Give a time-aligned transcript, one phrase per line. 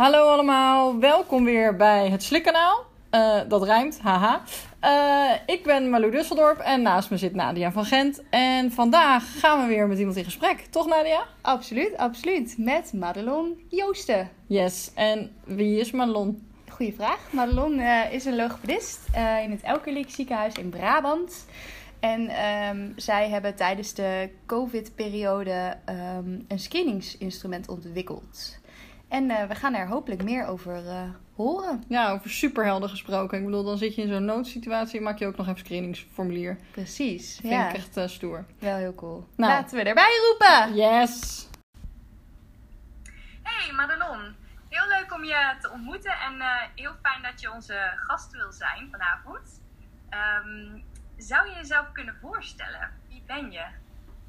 [0.00, 2.84] Hallo allemaal, welkom weer bij het Slikkanaal.
[3.10, 4.42] Uh, dat rijmt, haha.
[4.84, 8.22] Uh, ik ben Malou Dusseldorp en naast me zit Nadia van Gent.
[8.30, 11.24] En vandaag gaan we weer met iemand in gesprek, toch Nadia?
[11.40, 12.54] Absoluut, absoluut.
[12.58, 14.30] Met Madelon Joosten.
[14.46, 16.50] Yes, en wie is Madelon?
[16.68, 17.32] Goeie vraag.
[17.32, 19.00] Madelon uh, is een logopedist
[19.42, 21.44] in het Elkerlijk ziekenhuis in Brabant.
[22.00, 28.58] En um, zij hebben tijdens de COVID-periode um, een screeningsinstrument ontwikkeld.
[29.10, 31.02] En uh, we gaan er hopelijk meer over uh,
[31.34, 31.84] horen.
[31.88, 33.38] Ja, over superhelden gesproken.
[33.38, 36.58] Ik bedoel, dan zit je in zo'n noodsituatie en maak je ook nog even screeningsformulier.
[36.70, 37.38] Precies.
[37.40, 37.68] Vind ja.
[37.68, 38.44] ik echt uh, stoer.
[38.58, 39.26] Wel heel cool.
[39.36, 39.52] Nou.
[39.52, 40.74] Laten we erbij roepen.
[40.76, 41.48] Yes.
[43.42, 44.34] Hey Madelon.
[44.68, 46.42] Heel leuk om je te ontmoeten en
[46.74, 49.60] heel fijn dat je onze gast wil zijn vanavond.
[50.44, 50.84] Um,
[51.16, 52.90] zou je jezelf kunnen voorstellen?
[53.08, 53.64] Wie ben je?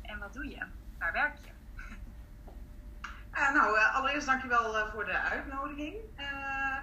[0.02, 0.64] En wat doe je?
[1.00, 1.51] Waar werk je?
[3.34, 5.96] Uh, nou, uh, allereerst dankjewel uh, voor de uitnodiging.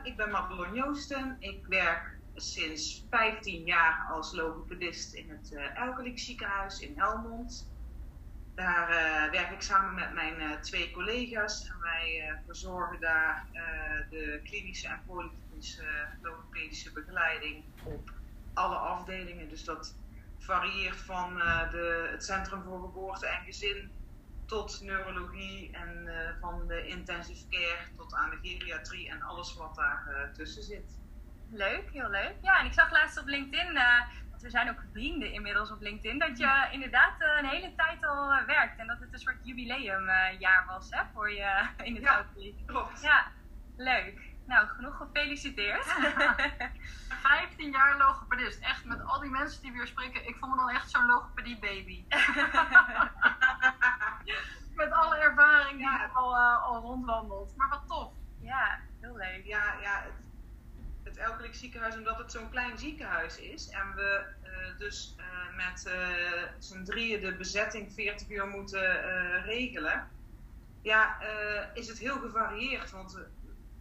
[0.02, 1.36] ik ben Madelon Joosten.
[1.38, 7.68] Ik werk sinds 15 jaar als logopedist in het Elkelik ziekenhuis in Helmond.
[8.54, 8.88] Daar
[9.30, 13.46] werk ik samen met mijn twee collega's en wij verzorgen daar
[14.10, 15.84] de klinische en polyklinische
[16.22, 18.10] logopedische begeleiding op
[18.54, 19.48] alle afdelingen.
[19.48, 19.94] Dus dat
[20.38, 21.34] varieert van
[21.70, 23.90] de, het Centrum voor Geboorte en Gezin
[24.48, 29.74] tot neurologie en uh, van de intensive care tot aan de geriatrie en alles wat
[29.74, 31.00] daar uh, tussen zit.
[31.50, 32.34] Leuk, heel leuk.
[32.42, 35.80] Ja, en ik zag laatst op LinkedIn, uh, want we zijn ook vrienden inmiddels op
[35.80, 40.64] LinkedIn, dat je inderdaad een hele tijd al werkt en dat het een soort jubileumjaar
[40.66, 42.26] was hè, voor je in het ja,
[42.66, 43.02] klopt.
[43.02, 43.26] Ja,
[43.76, 44.27] leuk.
[44.48, 45.84] Nou, genoeg gefeliciteerd.
[47.08, 48.60] 15 jaar logopedist.
[48.60, 51.58] Echt, met al die mensen die weer spreken, ik vond me dan echt zo'n logopedie
[51.58, 52.04] baby.
[54.74, 56.10] met alle ervaring die ja.
[56.14, 57.56] al, uh, al rondwandelt.
[57.56, 58.12] Maar wat tof.
[58.40, 59.44] Ja, heel leuk.
[59.44, 60.12] Ja, ja het,
[61.02, 65.92] het Elkelijk ziekenhuis, omdat het zo'n klein ziekenhuis is en we uh, dus uh, met
[66.58, 69.02] z'n drieën de bezetting 40 uur moeten
[69.42, 70.08] regelen,
[70.82, 71.18] ja,
[71.74, 72.90] is het heel gevarieerd.
[72.90, 73.18] Want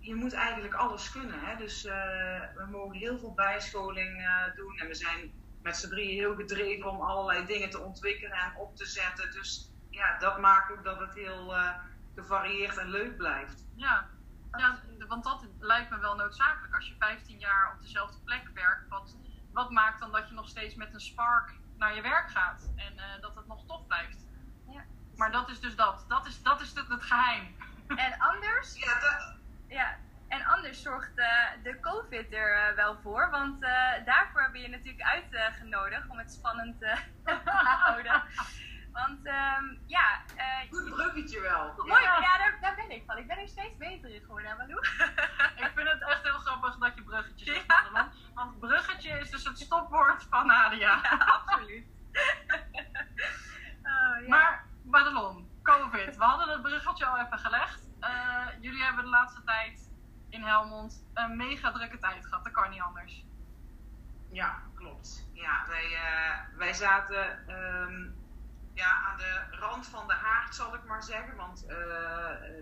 [0.07, 1.39] je moet eigenlijk alles kunnen.
[1.39, 1.55] Hè?
[1.55, 5.31] Dus we mogen heel veel bijscholing doen en we zijn
[5.67, 9.31] met z'n drieën heel gedreven om allerlei dingen te ontwikkelen en op te zetten.
[9.31, 11.73] Dus ja, dat maakt ook dat het heel uh,
[12.15, 13.65] gevarieerd en leuk blijft.
[13.75, 14.09] Ja.
[14.57, 16.75] ja, want dat lijkt me wel noodzakelijk.
[16.75, 19.17] Als je 15 jaar op dezelfde plek werkt, wat,
[19.53, 22.93] wat maakt dan dat je nog steeds met een spark naar je werk gaat en
[22.93, 24.25] uh, dat het nog tof blijft?
[24.69, 24.83] Ja.
[25.15, 26.05] Maar dat is dus dat.
[26.07, 27.55] Dat is, dat is het, het geheim.
[27.87, 28.75] En anders?
[28.75, 29.36] Ja, dat...
[29.67, 29.97] ja,
[30.27, 31.25] en anders zorgt uh,
[31.63, 33.29] de COVID er uh, wel voor.
[33.29, 33.69] Want uh,
[34.05, 36.97] daarvoor hebben je natuurlijk uitgenodigd om het spannend te
[37.45, 38.23] houden.
[38.91, 40.21] Want um, ja.
[40.69, 41.73] Goed bruggetje wel.
[41.87, 43.17] Mooi, ja, ja daar, daar, ben ik van.
[43.17, 44.79] Ik ben er steeds beter in geworden, Malou.
[45.65, 48.11] ik vind het echt heel grappig dat je bruggetje zegt, ja.
[48.33, 50.99] Want bruggetje is dus het stopwoord van Nadia.
[51.03, 51.85] Ja, absoluut.
[53.83, 54.27] oh, ja.
[54.27, 56.17] Maar, Madelon, COVID.
[56.17, 57.86] We hadden het bruggetje al even gelegd.
[58.77, 59.89] Jullie hebben de laatste tijd
[60.29, 62.43] in Helmond een mega drukke tijd gehad.
[62.43, 63.25] Dat kan niet anders.
[64.31, 65.29] Ja, klopt.
[65.33, 68.15] Ja, wij, uh, wij zaten um,
[68.73, 71.35] ja, aan de rand van de haard, zal ik maar zeggen.
[71.35, 71.75] Want uh,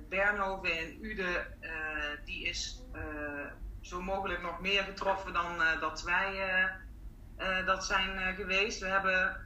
[0.10, 2.82] Bernhoven en Ude, uh, die is
[3.82, 6.70] zo mogelijk nog meer getroffen dan dat wij
[7.66, 8.80] dat zijn geweest.
[8.80, 9.45] We hebben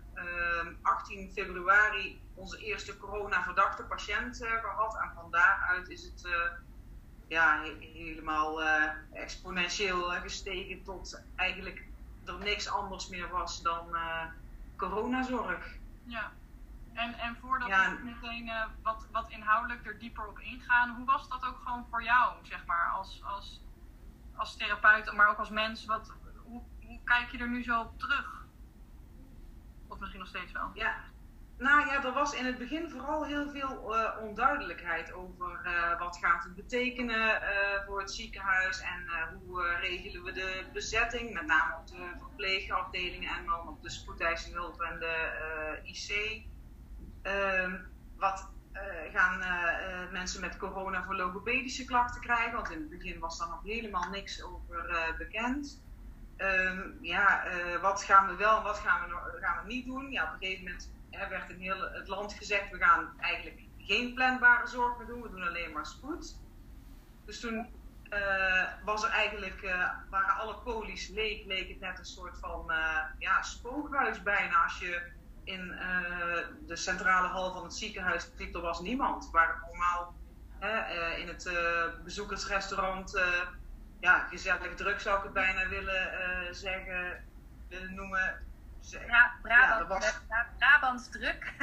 [0.81, 4.95] 18 februari onze eerste corona-verdachte patiënt gehad.
[4.95, 6.27] En van daaruit is het
[7.27, 11.83] ja, helemaal uh, exponentieel gestegen tot eigenlijk
[12.25, 13.97] er niks anders meer was dan
[14.75, 15.65] coronazorg.
[16.03, 16.31] Ja,
[16.93, 17.95] en, en voordat ja.
[17.95, 18.51] we meteen
[18.83, 22.65] wat, wat inhoudelijk er dieper op ingaan, hoe was dat ook gewoon voor jou, zeg
[22.65, 23.61] maar, als, als,
[24.35, 25.85] als therapeut, maar ook als mens?
[25.85, 26.13] Wat,
[26.43, 28.45] hoe, hoe kijk je er nu zo op terug?
[29.89, 30.71] Of misschien nog steeds wel?
[30.73, 30.95] Ja,
[31.59, 36.17] nou ja, er was in het begin vooral heel veel uh, onduidelijkheid over uh, wat
[36.17, 39.05] gaat het betekenen uh, voor het ziekenhuis en
[39.45, 44.57] hoe regelen we de bezetting, met name op de verpleegafdelingen en dan op de spoedeisende
[44.57, 46.41] hulp en de IC.
[47.21, 47.75] Ehm,
[48.17, 48.49] wat
[49.13, 49.43] gaan
[50.11, 52.53] mensen met corona voor logopedische klachten krijgen?
[52.53, 55.81] Want in het begin was daar nog helemaal niks over bekend.
[56.41, 57.43] Um, ja,
[57.81, 60.11] wat gaan we wel en wat gaan we, gaan we niet doen?
[60.11, 63.59] Ja, op een gegeven moment er werd in heel het land gezegd, we gaan eigenlijk
[63.77, 66.35] geen planbare zorg meer doen, we doen alleen maar spoed.
[67.25, 67.67] Dus toen
[68.09, 72.71] uh, was er eigenlijk, uh, waren alle polies leeg, leek het net een soort van
[73.17, 74.63] ja, spookhuis bijna.
[74.63, 75.11] Als je
[75.43, 75.67] in
[76.67, 79.29] de centrale hal van het ziekenhuis liep, er was niemand.
[79.31, 80.15] Waar normaal
[81.17, 81.51] in het
[82.03, 83.21] bezoekersrestaurant,
[83.99, 87.23] ja, gezellig druk zou ik het bijna willen zeggen,
[87.67, 88.47] willen noemen.
[88.81, 90.19] Ja, Brabant, was...
[90.57, 91.53] Brabants druk.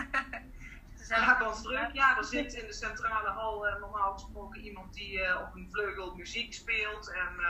[1.09, 2.17] Brabants druk, ja.
[2.17, 7.13] Er zit in de centrale hal normaal gesproken iemand die op een vleugel muziek speelt.
[7.13, 7.45] En,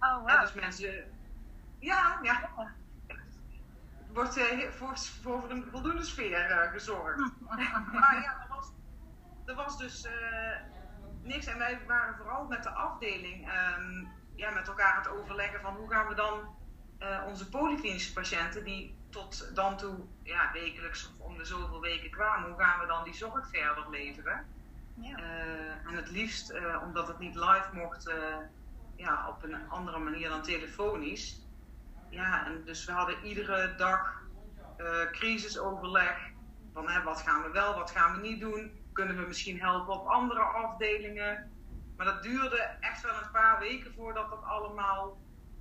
[0.00, 0.28] oh, wow.
[0.28, 1.14] en dus mensen...
[1.78, 2.50] Ja, ja
[4.16, 4.40] wordt
[4.70, 7.18] voor, voor een voldoende sfeer gezorgd.
[7.92, 8.72] maar ja, er was,
[9.44, 10.08] er was dus
[11.22, 11.46] niks.
[11.46, 15.76] En wij waren vooral met de afdeling um, ja, met elkaar aan het overleggen van
[15.76, 16.54] hoe gaan we dan
[17.26, 22.48] onze polyklinische patiënten, die tot dan toe ja, wekelijks of om de zoveel weken kwamen,
[22.48, 24.46] hoe gaan we dan die zorg verder leveren?
[25.00, 25.16] Ja.
[25.86, 28.10] en het liefst, omdat het niet live mocht,
[28.96, 31.46] ja, op een andere manier dan telefonisch
[32.10, 34.22] ja, en dus we hadden iedere dag
[35.12, 36.18] crisisoverleg.
[36.72, 38.80] Van hè, wat gaan we wel, wat gaan we niet doen?
[38.92, 41.50] Kunnen we misschien helpen op andere afdelingen?
[41.96, 45.20] Maar dat duurde echt wel een paar weken voordat dat allemaal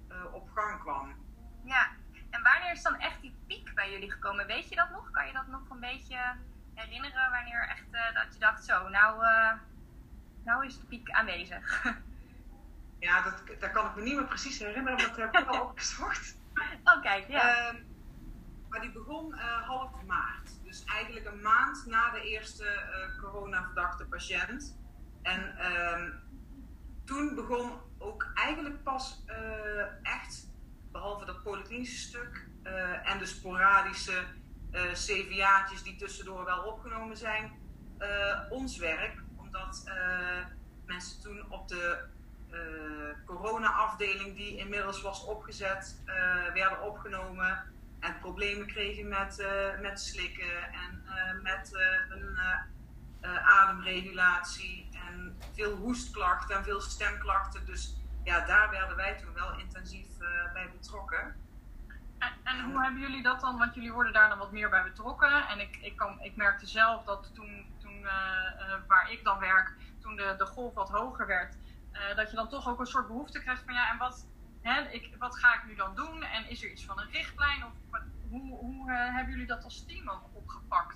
[0.10, 1.16] uh, op gang kwam.
[1.64, 1.88] Ja,
[2.30, 4.48] en wanneer is dan echt die piek bij jullie gekomen?
[4.48, 5.12] Weet je dat nog?
[5.12, 6.36] Kan je dat nog een beetje
[6.74, 7.32] herinneren?
[7.32, 9.26] Wanneer echt uh, dat je dacht, zo, nou,
[10.44, 11.84] nou is de piek aanwezig.
[13.00, 15.62] Ja, dat, dat kan ik me niet meer precies herinneren, want dat heb ik wel
[15.62, 16.36] opgezocht.
[16.84, 17.74] Oh, kijk, ja.
[17.74, 17.80] Uh,
[18.70, 20.64] maar die begon uh, half maart.
[20.64, 24.78] Dus eigenlijk een maand na de eerste uh, corona-verdachte patiënt.
[25.22, 26.14] En uh,
[27.06, 29.34] toen begon ook eigenlijk pas uh,
[30.02, 30.48] echt,
[30.92, 32.48] behalve dat polyklinische stuk
[33.04, 34.24] en de sporadische
[34.94, 37.52] CVA'tjes die tussendoor wel opgenomen zijn,
[38.50, 39.24] ons werk.
[39.36, 39.84] Omdat
[40.86, 42.04] mensen toen op de
[42.52, 47.64] uh, corona-afdeling die inmiddels was opgezet, uh, werden opgenomen
[48.00, 51.04] en problemen kregen met, uh, met slikken en
[51.44, 51.72] met
[52.10, 52.38] een
[53.44, 57.66] ademregulatie en veel hoestklachten en veel stemklachten.
[57.66, 60.08] Dus ja, daar werden wij toen wel intensief
[60.54, 61.36] bij betrokken.
[62.18, 63.58] En, en, hoe hebben jullie dat dan?
[63.58, 65.48] Want jullie worden daar dan wat meer bij betrokken.
[65.48, 68.08] En ik, ik, kan, ik merkte zelf dat toen, toen
[68.88, 71.58] waar ik dan werk, toen de, de golf wat hoger werd,
[72.16, 74.28] dat je dan toch ook een soort behoefte krijgt van ja, en wat,
[74.62, 76.24] hè, ik, wat ga ik nu dan doen?
[76.24, 77.66] En is er iets van een richtlijn?
[77.66, 77.72] Of
[78.30, 80.95] hoe, hoe hebben jullie dat als team ook opgepakt?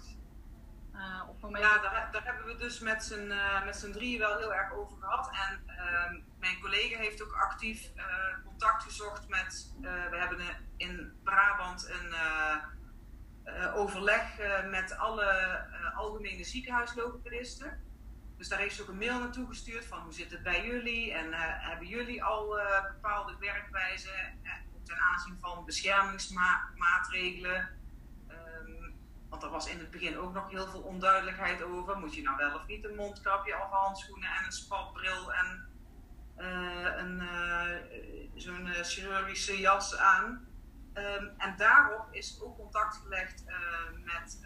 [0.99, 3.33] Uh, ja, daar, daar, hebben we dus met z'n,
[3.65, 5.29] met z'n drieën wel heel erg over gehad.
[5.31, 7.91] En ehm, mijn collega heeft ook actief
[8.45, 9.73] contact gezocht met.
[9.81, 10.39] we hebben
[10.77, 12.13] in Brabant een
[13.73, 14.23] overleg
[14.69, 15.59] met alle
[15.95, 17.89] algemene ziekenhuislogopedisten.
[18.39, 21.13] Dus daar heeft ze ook een mail naartoe gestuurd van hoe zit het bij jullie
[21.13, 24.51] en uh, hebben jullie al uh, bepaalde werkwijzen uh,
[24.83, 27.69] ten aanzien van beschermingsmaatregelen.
[29.29, 31.97] Want er was in het begin ook nog heel veel onduidelijkheid over.
[31.97, 35.67] Moet je nou wel of niet een mondkapje of handschoenen en een spatbril en
[36.97, 37.21] een,
[38.35, 40.47] zo'n chirurgische jas aan.
[40.93, 43.43] Um, en daarop is ook contact gelegd
[44.03, 44.39] met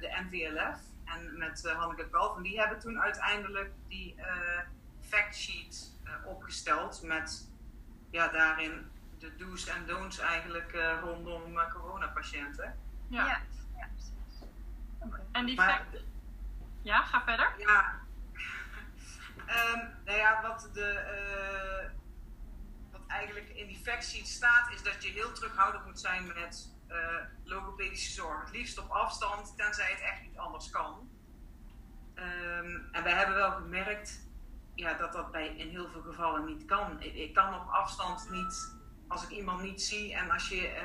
[0.00, 2.36] de NVLF en met uh, Hanneke Kalf.
[2.36, 4.24] En die hebben toen uiteindelijk die uh,
[5.00, 7.50] factsheet uh, opgesteld met
[8.10, 12.78] ja, daarin de do's en don'ts eigenlijk rondom coronapatiënten.
[13.08, 13.40] Ja, ja.
[15.08, 15.26] Okay.
[15.32, 15.86] En die maar.
[16.82, 17.54] Ja, ga verder.
[17.58, 18.00] Ja.
[19.38, 21.90] um, nou ja, wat de
[22.92, 26.96] wat eigenlijk in die factsheet staat, is dat je heel terughoudend moet zijn met uh,
[27.44, 28.40] logopedische zorg.
[28.40, 31.10] Het liefst op afstand, tenzij het echt niet anders kan.
[32.14, 34.26] Um, en wij hebben wel gemerkt
[34.74, 37.02] ja, dat dat bij, in heel veel gevallen niet kan.
[37.02, 38.76] Ik, ik, kan op afstand niet,
[39.08, 40.82] als ik iemand niet zie en als je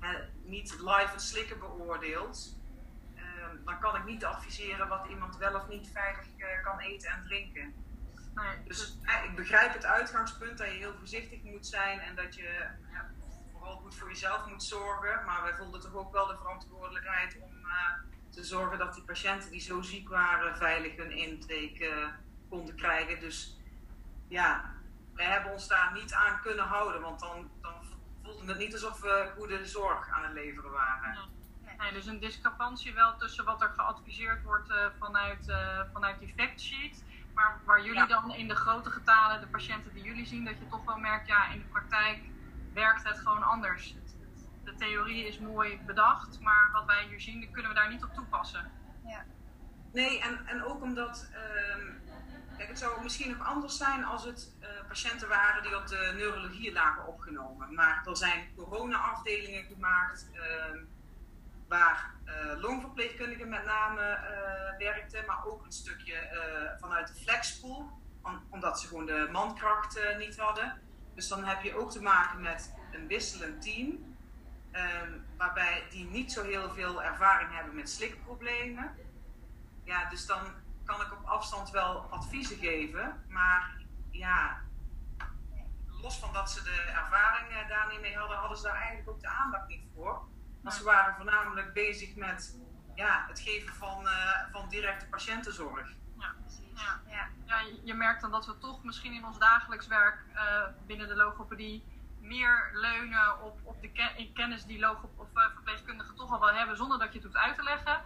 [0.00, 0.08] uh,
[0.42, 2.56] niet live het slikken beoordeelt,
[3.64, 7.24] dan kan ik niet adviseren wat iemand wel of niet veilig uh, kan eten en
[7.24, 7.74] drinken.
[8.34, 8.62] Nee.
[8.64, 12.66] Dus ik begrijp het uitgangspunt dat je heel voorzichtig moet zijn en dat je
[13.52, 15.24] vooral goed voor jezelf moet zorgen.
[15.24, 17.72] Maar wij voelden toch ook wel de verantwoordelijkheid om uh,
[18.30, 22.06] te zorgen dat die patiënten die zo ziek waren veilig hun intake uh,
[22.48, 23.20] konden krijgen.
[23.20, 23.60] Dus
[24.28, 24.74] ja,
[25.14, 27.74] wij hebben ons daar niet aan kunnen houden, want dan, dan
[28.22, 31.18] voelde het niet alsof we goede zorg aan het leveren waren.
[31.82, 35.52] Nee, dus een discrepantie wel tussen wat er geadviseerd wordt uh, vanuit,
[35.92, 37.04] vanuit die factsheet.
[37.34, 40.68] Maar waar jullie dan in de grote getalen, de patiënten die jullie zien, dat je
[40.68, 42.18] toch wel merkt, ja, in de praktijk
[42.74, 43.94] werkt het gewoon anders.
[44.64, 48.14] De theorie is mooi bedacht, maar wat wij hier zien, kunnen we daar niet op
[48.14, 48.70] toepassen.
[49.04, 49.24] Ja.
[49.92, 51.84] Nee, en, en ook omdat, uh,
[52.56, 56.12] kijk, het zou misschien nog anders zijn als het uh, patiënten waren die op de
[56.16, 57.74] neurologie lagen opgenomen.
[57.74, 60.40] Maar er zijn corona-afdelingen gemaakt, uh,
[61.72, 62.10] waar
[62.56, 64.18] longverpleegkundigen met name
[64.78, 66.14] werkten, maar ook een stukje
[66.80, 67.90] vanuit de flexpool,
[68.50, 70.80] omdat ze gewoon de mankracht niet hadden.
[71.14, 74.16] Dus dan heb je ook te maken met een wisselend team,
[74.70, 78.96] ehm, waarbij die niet zo heel veel ervaring hebben met slikproblemen.
[79.84, 80.40] Ja, dus dan
[80.84, 83.76] kan ik op afstand wel adviezen geven, maar
[84.10, 84.60] ja,
[85.86, 89.10] los van dat ze de ervaring eh, daar niet mee hadden, hadden ze daar eigenlijk
[89.10, 90.28] ook de aandacht niet voor.
[90.62, 92.58] Maar ze waren voornamelijk bezig met
[92.94, 95.88] ja, het geven van, uh, van directe patiëntenzorg.
[96.18, 96.82] Ja, precies.
[96.82, 97.00] Ja.
[97.06, 97.28] Ja.
[97.46, 97.56] ja.
[97.84, 101.84] je merkt dan dat we toch misschien in ons dagelijks werk uh, binnen de logopedie
[102.20, 106.76] meer leunen op, op de kennis die logo of uh, verpleegkundigen toch al wel hebben,
[106.76, 108.04] zonder dat je het hoeft uit te leggen.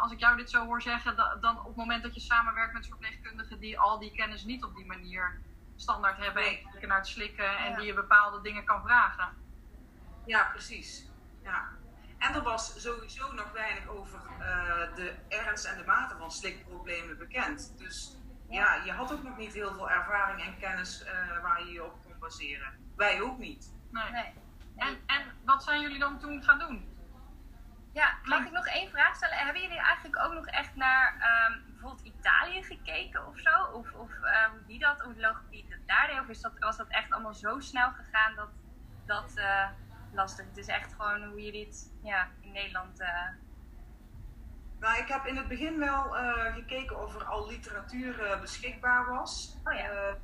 [0.00, 2.86] als ik jou dit zo hoor zeggen, dan op het moment dat je samenwerkt met
[2.86, 5.40] verpleegkundigen die al die kennis niet op die manier
[5.76, 9.28] standaard hebben en kijken naar het slikken en die je bepaalde dingen kan vragen.
[10.26, 11.06] Ja, precies.
[11.42, 11.68] Ja.
[12.18, 17.18] En er was sowieso nog weinig over uh, de ernst en de mate van slikproblemen
[17.18, 17.78] bekend.
[17.78, 18.16] Dus
[18.48, 21.84] ja, je had ook nog niet heel veel ervaring en kennis uh, waar je je
[21.84, 22.72] op kon baseren.
[22.96, 23.72] Wij ook niet.
[23.90, 24.10] Nee.
[24.10, 24.32] nee.
[24.76, 26.96] En, en wat zijn jullie dan toen gaan doen?
[27.92, 29.36] Ja, mag ik nog één vraag stellen?
[29.36, 33.62] Hebben jullie eigenlijk ook nog echt naar um, bijvoorbeeld Italië gekeken of zo?
[33.72, 36.20] Of, of uh, hoe die dat, hoe de logopedie dat daar deed?
[36.20, 38.48] Of is dat, was dat echt allemaal zo snel gegaan dat
[39.06, 39.68] dat uh,
[40.12, 40.46] lastig?
[40.46, 43.00] Het is echt gewoon hoe jullie het ja, in Nederland...
[43.00, 43.28] Uh...
[44.80, 46.02] Nou, ik heb in het begin wel
[46.54, 49.56] gekeken of er al literatuur beschikbaar was.
[49.64, 50.16] Oh ja.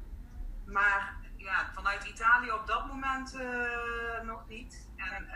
[0.67, 3.39] maar ja, vanuit Italië op dat moment
[4.23, 4.89] nog niet.
[4.97, 5.29] En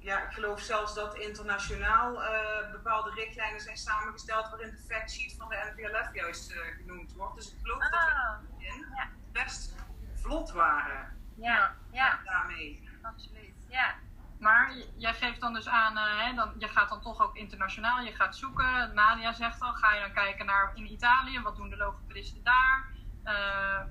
[0.00, 5.48] ja, ik geloof zelfs dat internationaal uh, bepaalde richtlijnen zijn samengesteld waarin de factsheet van
[5.48, 7.36] de NVLF juist uh, genoemd wordt.
[7.36, 9.08] Dus ik geloof dat we ah, in ja.
[9.32, 9.74] best
[10.14, 12.18] vlot waren ja, ja.
[12.24, 12.88] daarmee.
[13.02, 13.94] Absoluut, ja.
[14.38, 18.00] Maar jij geeft dan dus aan, uh, hè, dan, je gaat dan toch ook internationaal,
[18.00, 18.94] je gaat zoeken.
[18.94, 22.88] Nadia zegt al, ga je dan kijken naar in Italië, wat doen de logopedisten daar?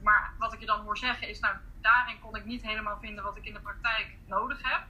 [0.03, 3.23] maar wat ik je dan hoor zeggen is, nou, daarin kon ik niet helemaal vinden
[3.23, 4.81] wat ik in de praktijk nodig heb.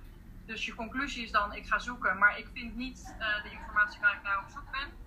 [0.46, 4.00] Dus je conclusie is dan, ik ga zoeken, maar ik vind niet uh, de informatie
[4.02, 4.98] waar ik naar op zoek ben.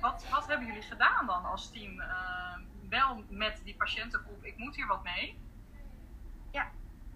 [0.00, 2.02] Wat, wat hebben jullie gedaan dan als team?
[2.88, 5.38] Wel met die patiëntengroep, ik moet hier wat mee.
[6.56, 6.70] Ja,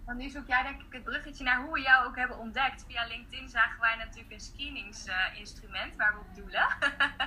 [0.04, 2.84] want nu zoek jij denk ik het bruggetje naar hoe we jou ook hebben ontdekt.
[2.88, 6.66] Via LinkedIn zagen wij natuurlijk een screeningsinstrument waar we op doelen.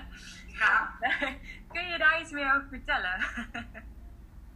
[0.59, 0.93] ja.
[1.73, 3.25] Kun je daar iets meer over vertellen?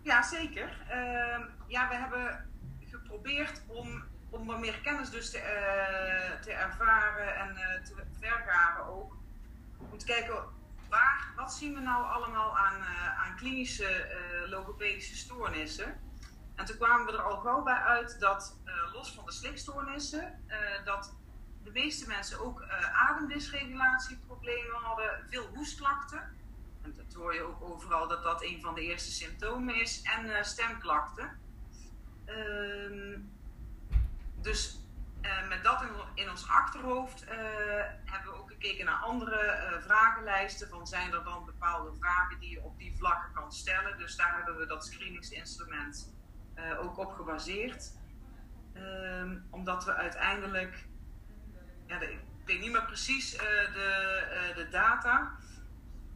[0.01, 0.85] ja, zeker.
[0.89, 2.49] Ehm, ja, we hebben
[2.79, 8.85] geprobeerd om om wat meer kennis dus te, uh, te ervaren en uh, te vergaren
[8.85, 9.17] ook.
[9.91, 10.43] Om te kijken,
[10.89, 14.07] waar, wat zien we nou allemaal aan, uh, aan klinische
[14.49, 16.06] logopedische stoornissen?
[16.57, 18.57] En toen kwamen we er al gauw bij uit dat,
[18.93, 20.43] los van de slikstoornissen,
[20.85, 21.15] dat
[21.63, 26.35] de meeste mensen ook ademdysregulatieproblemen hadden, veel hoestklachten.
[26.81, 30.01] En dat hoor je ook overal dat dat een van de eerste symptomen is.
[30.01, 31.39] En stemklachten.
[32.25, 33.19] Ehm,
[34.41, 34.79] dus
[35.47, 35.83] met dat
[36.13, 37.25] in, ons achterhoofd
[38.05, 40.69] hebben we ook gekeken naar andere vragenlijsten.
[40.69, 43.97] Van zijn er dan bepaalde vragen die je op die vlakken kan stellen?
[43.97, 46.16] Dus daar hebben we dat screeningsinstrument
[46.79, 47.95] ook op gebaseerd.
[48.73, 50.87] Um, omdat we uiteindelijk,
[51.85, 55.37] ja, ik weet niet meer precies de, de data,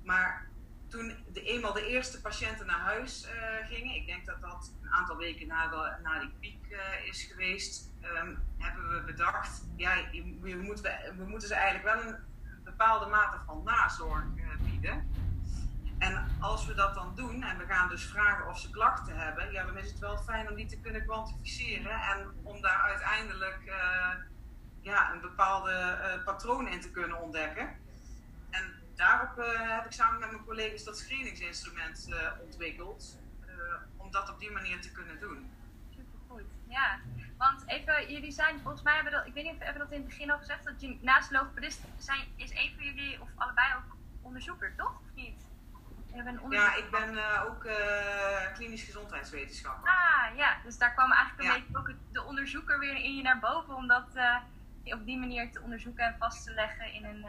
[0.03, 0.49] maar
[0.87, 3.27] toen de, eenmaal de eerste patiënten naar huis
[3.63, 7.91] gingen, ik denk dat dat een aantal weken na, de, na die piek is geweest,
[8.03, 9.95] um, hebben we bedacht, ja,
[10.41, 12.17] we, moeten, we moeten ze eigenlijk wel een
[12.63, 14.25] bepaalde mate van nazorg
[14.63, 15.09] bieden.
[16.01, 19.51] En als we dat dan doen en we gaan dus vragen of ze klachten hebben,
[19.51, 23.61] ja, dan is het wel fijn om die te kunnen kwantificeren en om daar uiteindelijk
[23.65, 24.09] uh,
[24.81, 27.69] ja, een bepaalde uh, patroon in te kunnen ontdekken.
[28.49, 32.09] En daarop heb ik samen met mijn collega's dat screeningsinstrument
[32.41, 33.19] ontwikkeld,
[33.97, 35.51] om dat op die manier te kunnen doen.
[35.89, 36.99] Supergoed, ja.
[37.37, 39.99] Want even, jullie zijn, volgens mij hebben dat, ik weet niet of we dat in
[39.99, 43.73] het begin al gezegd, dat je naast logopedist zijn, is een van jullie, of allebei
[43.75, 44.99] ook onderzoeker, toch?
[44.99, 45.49] Of niet?
[46.49, 49.89] Ja, ik ben uh, ook uh, klinisch gezondheidswetenschapper.
[49.89, 50.57] Ah, ja.
[50.63, 53.87] Dus daar kwam eigenlijk een beetje ook de onderzoeker weer in je naar boven, om
[53.87, 54.37] dat uh,
[54.93, 57.25] op die manier te onderzoeken en vast te leggen in een,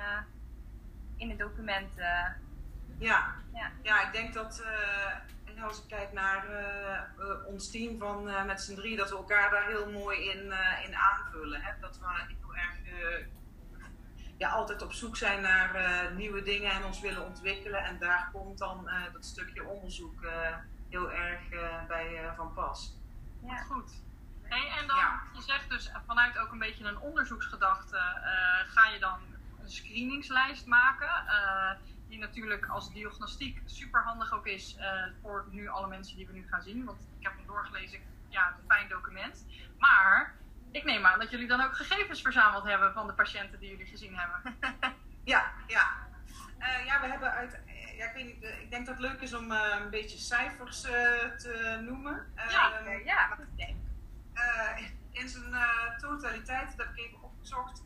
[1.17, 1.91] in een document.
[2.99, 3.35] Ja.
[3.53, 3.71] ja.
[3.83, 4.65] ja, ik denk dat
[5.63, 6.45] als ik kijk naar
[7.47, 10.53] ons team van met z'n drie, dat we elkaar daar heel mooi in,
[10.87, 11.61] in aanvullen.
[11.63, 11.73] Hè?
[11.81, 13.27] Dat we heel erg
[14.43, 17.85] ja, altijd op zoek zijn naar nieuwe dingen en ons willen ontwikkelen.
[17.85, 20.25] En daar komt dan dat stukje onderzoek
[20.89, 21.41] heel erg
[21.89, 22.97] bij van pas.
[23.47, 23.91] Ja, goed.
[24.43, 24.99] Hey, en dan,
[25.33, 27.97] je zegt dus vanuit ook een beetje een onderzoeksgedachte,
[28.67, 29.19] ga je dan
[29.61, 31.11] een screeningslijst maken.
[32.09, 34.77] die natuurlijk als diagnostiek super handig ook is
[35.23, 36.85] voor nu alle mensen die we nu gaan zien.
[36.85, 39.47] Want ik heb hem doorgelezen, ja, een fijn document.
[39.79, 40.35] Maar
[40.73, 43.87] ik neem aan dat jullie dan ook gegevens verzameld hebben van de patiënten die jullie
[43.87, 44.57] gezien hebben.
[45.33, 46.11] ja, ja.
[46.59, 47.61] Uh, ja, we hebben uit.
[47.97, 50.85] Ja, ik, weet niet, ik denk dat het leuk is om uh, een beetje cijfers
[50.85, 50.93] uh,
[51.37, 52.33] te noemen.
[52.49, 53.77] Ja, uh, ja denk.
[55.11, 55.55] in zijn
[56.01, 57.83] totaliteit, dat heb ik even opgezocht,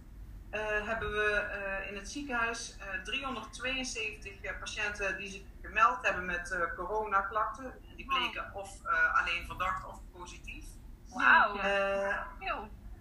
[0.84, 7.74] hebben we in het ziekenhuis 372 patiënten die zich gemeld hebben met coronaklachten.
[7.96, 10.64] Die bleken of alleen verdacht of positief.
[11.16, 11.58] Wauw.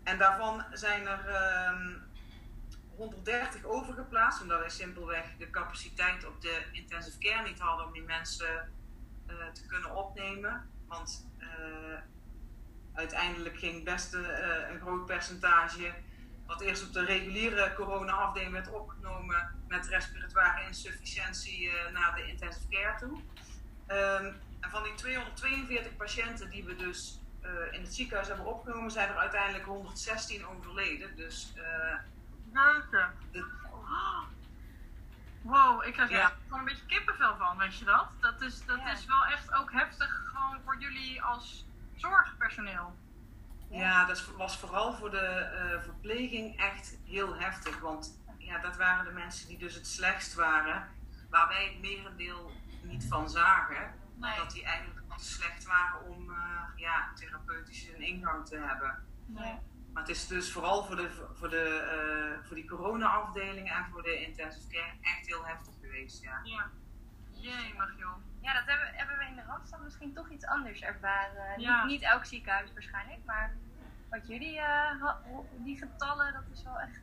[0.03, 1.19] en daarvan zijn er
[2.95, 7.91] 130 ehm, overgeplaatst, omdat wij simpelweg de capaciteit op de intensive care niet hadden om
[7.91, 8.71] die mensen
[9.27, 10.69] uh, te kunnen opnemen.
[10.87, 11.47] Want uh,
[12.93, 15.93] uiteindelijk ging best een groot percentage,
[16.45, 22.97] wat eerst op de reguliere corona-afdeling werd opgenomen, met respiratoire insufficiëntie naar de intensive care
[22.99, 23.21] toe.
[23.87, 27.19] Um, en van die 242 patiënten die we dus
[27.71, 31.15] in het ziekenhuis hebben opgenomen, zijn er uiteindelijk 116 overleden.
[31.15, 31.53] Dus.
[31.57, 31.97] Uh,
[33.31, 33.45] De...
[35.41, 38.07] Wow, ik krijg er gewoon een beetje kippenvel van, weet je dat?
[38.19, 42.95] Dat is, dat is wel echt ook heftig gewoon voor jullie als zorgpersoneel.
[43.69, 47.79] Ja, dat was vooral voor de uh, verpleging echt heel heftig.
[47.79, 50.87] Want ja, dat waren de mensen die dus het slechtst waren.
[51.29, 53.93] Waar wij het merendeel niet van zagen.
[54.15, 54.37] Nee.
[54.37, 59.03] Dat die eigenlijk te slecht waren om uh, ja, therapeutisch een ingang te hebben.
[59.25, 59.59] Nee.
[59.93, 64.03] Maar het is dus vooral voor, de, voor, de, uh, voor die corona-afdeling en voor
[64.03, 66.21] de intensive care echt heel heftig geweest.
[66.23, 66.39] Ja.
[66.43, 66.69] ja.
[67.31, 68.15] Jee, mag joh.
[68.41, 71.59] Ja, dat hebben, hebben we in de Randstad misschien toch iets anders ervaren.
[71.61, 71.83] Ja.
[71.83, 73.55] Niet, niet elk ziekenhuis waarschijnlijk, maar
[74.09, 75.13] wat jullie, uh,
[75.57, 77.01] die getallen, dat is wel echt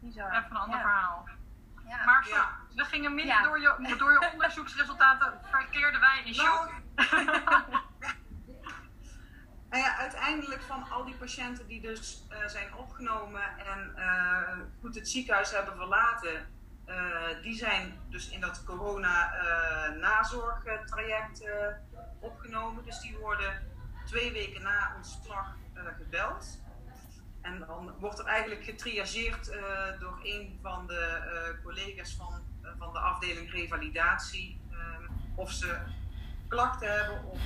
[0.00, 0.30] bizar.
[0.30, 1.28] Even een ander verhaal.
[1.88, 2.04] Ja.
[2.04, 2.36] Maar zo,
[2.74, 6.70] we gingen midden door, je, door je onderzoeksresultaten, verkeerden wij in shock.
[9.70, 14.48] nou ja, uiteindelijk van al die patiënten die dus uh, zijn opgenomen en uh,
[14.80, 16.48] goed het ziekenhuis hebben verlaten,
[16.86, 21.48] uh, die zijn dus in dat corona-nazorgtraject
[22.20, 22.84] opgenomen.
[22.84, 23.72] Dus die worden
[24.04, 25.56] twee weken na ontslag
[25.96, 26.62] gebeld.
[27.44, 31.22] En dan wordt er eigenlijk getriageerd uh, door een van de
[31.56, 34.60] uh, collega's van, uh, van de afdeling revalidatie.
[35.36, 35.78] of ze
[36.48, 37.38] klachten hebben op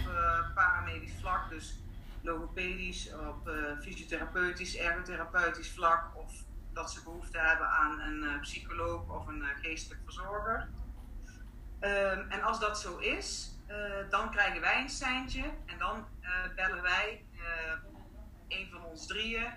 [0.55, 1.83] paramedisch vlak, dus
[2.23, 6.17] logopedisch, op fysiotherapeutisch, ergotherapeutisch vlak.
[6.17, 6.33] Of
[6.73, 10.69] dat ze behoefte hebben aan een psycholoog of een geestelijk verzorger.
[11.81, 13.57] Um, en als dat zo is,
[14.11, 16.07] dan krijgen wij een seintje en dan
[16.55, 17.25] bellen wij
[18.49, 19.53] een van ons drieën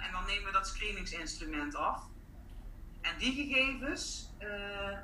[0.00, 2.02] en dan nemen we dat screeningsinstrument af.
[3.00, 4.98] En die gegevens, uh,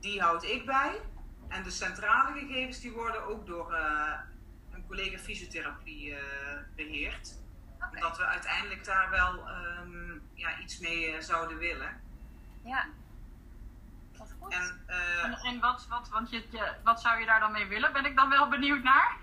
[0.00, 1.00] die houd ik bij.
[1.48, 4.12] En de centrale gegevens die worden ook door uh,
[4.70, 6.14] een collega fysiotherapie
[6.76, 7.42] beheerd.
[7.76, 7.88] Okay.
[7.90, 12.00] Omdat we uiteindelijk daar wel um, ja, iets mee zouden willen.
[12.64, 12.86] Ja.
[14.18, 14.52] Wat goed.
[14.52, 14.84] En,
[15.22, 17.92] en, en, wat, wat, want je, je, wat zou je daar dan mee willen?
[17.92, 19.18] Ben ik dan wel benieuwd naar?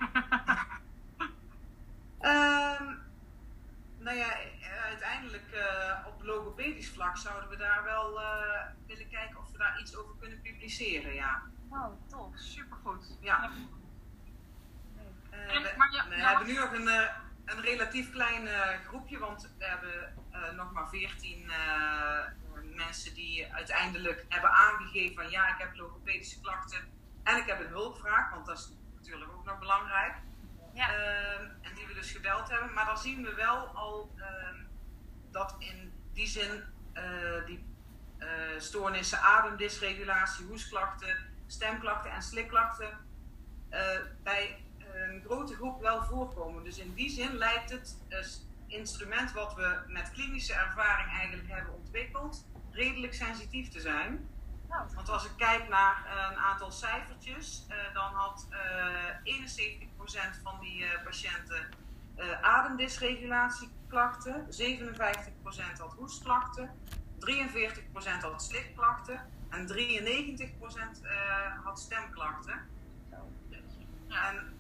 [2.21, 2.99] um,
[4.05, 4.60] nou ja, eh,
[4.91, 9.79] uiteindelijk uh, op logopedisch vlak zouden we daar wel uh, willen kijken of we daar
[9.79, 11.41] iets over kunnen publiceren, ja.
[11.69, 12.37] Wow, tof.
[12.37, 13.17] Supergoed.
[13.21, 13.49] Ja.
[15.31, 16.87] Uh, we, maar ja, we hebben nu nog een,
[17.45, 18.47] een relatief klein
[18.87, 20.15] groepje, want we hebben
[20.55, 21.51] nog maar 14
[22.75, 26.79] mensen die uiteindelijk hebben aangegeven van ja, ik heb logopedische klachten
[27.23, 30.15] en ik heb een hulpvraag, want dat is natuurlijk ook nog belangrijk.
[30.73, 30.89] Ja.
[30.89, 32.73] Uh, en die we dus gebeld hebben.
[32.73, 34.25] Maar dan zien we wel al uh,
[35.31, 36.63] dat in die zin
[36.93, 37.63] uh, die
[38.17, 41.17] eh, stoornissen, ademdysregulatie, hoesklachten,
[41.47, 42.97] stemklachten en slikklachten
[43.69, 43.81] eh,
[44.23, 44.63] bij
[44.93, 46.63] een grote groep wel voorkomen.
[46.63, 47.97] Dus in die zin lijkt het
[48.67, 54.29] instrument wat we met klinische ervaring eigenlijk hebben ontwikkeld redelijk sensitief te zijn.
[54.95, 58.47] Want als ik kijk naar een aantal cijfertjes, dan had
[59.23, 59.49] uh,
[60.37, 61.69] 71% van die patiënten
[62.41, 64.53] ademdysregulatieklachten, 57%
[65.77, 66.69] had hoestklachten,
[67.19, 67.23] 43%
[68.21, 69.73] had slikklachten en 93%
[71.63, 72.69] had stemklachten.
[74.07, 74.53] En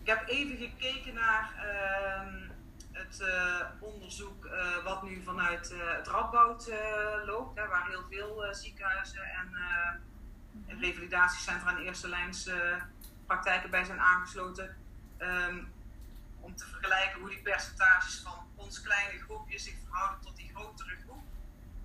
[0.00, 2.48] ik heb even gekeken naar ehm,
[2.92, 6.72] het uh, onderzoek uh, wat nu vanuit uh, het Radboud
[7.26, 9.56] loopt, hè, waar heel veel ziekenhuizen en
[10.78, 12.50] revalidatiecentra en eerste lijns
[13.26, 14.76] praktijken bij zijn aangesloten.
[15.18, 15.72] Um,
[16.44, 20.96] om te vergelijken hoe die percentages van ons kleine groepje zich verhouden tot die grotere
[21.04, 21.22] groep.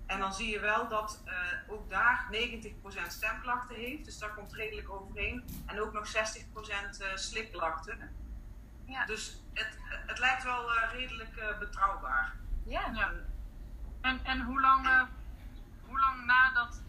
[0.06, 1.34] En dan zie je wel dat uh,
[1.66, 5.44] ook daar 90% stemklachten heeft, dus daar komt redelijk overheen.
[5.66, 8.16] En ook nog 60% uh, slipklachten.
[8.86, 9.06] Ja.
[9.06, 12.36] Dus het, het lijkt wel uh, redelijk uh, betrouwbaar.
[12.64, 12.90] Ja.
[12.94, 13.12] ja.
[14.00, 15.02] En, en hoe lang, uh,
[15.86, 16.82] hoe lang nadat,